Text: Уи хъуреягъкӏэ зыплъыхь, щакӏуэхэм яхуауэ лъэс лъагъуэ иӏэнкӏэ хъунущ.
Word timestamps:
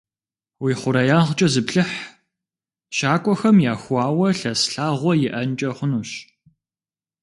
Уи 0.63 0.73
хъуреягъкӏэ 0.79 1.47
зыплъыхь, 1.53 1.95
щакӏуэхэм 2.95 3.57
яхуауэ 3.73 4.29
лъэс 4.37 4.61
лъагъуэ 4.73 5.13
иӏэнкӏэ 5.27 5.69
хъунущ. 5.77 6.11